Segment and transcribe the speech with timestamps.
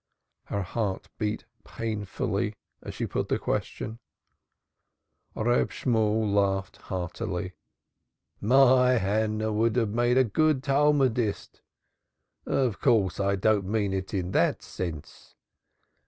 [0.45, 3.99] Her heart beat painfully as she put the question.
[5.35, 7.53] Reb Shemuel laughed heartily.
[8.41, 11.61] "My Hannah would have made a good Talmudist.
[12.47, 15.35] Of course, I don't mean it in that sense."